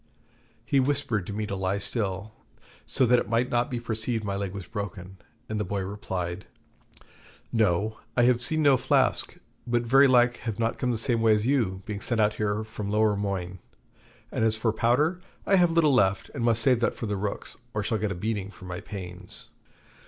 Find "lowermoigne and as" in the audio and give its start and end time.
12.89-14.55